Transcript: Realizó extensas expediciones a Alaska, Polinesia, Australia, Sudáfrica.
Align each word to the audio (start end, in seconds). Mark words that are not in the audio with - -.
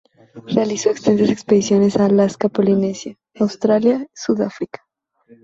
Realizó 0.47 0.89
extensas 0.89 1.29
expediciones 1.29 1.95
a 1.95 2.05
Alaska, 2.07 2.49
Polinesia, 2.49 3.19
Australia, 3.35 4.07
Sudáfrica. 4.15 4.83